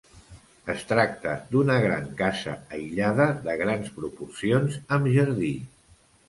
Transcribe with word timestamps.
Es 0.73 0.85
tracta 0.91 1.33
d'una 1.51 1.75
gran 1.83 2.07
casa 2.21 2.55
aïllada 2.79 3.27
de 3.45 3.55
grans 3.61 3.93
proporcions 3.99 4.81
amb 4.99 5.13
jardí. 5.19 5.53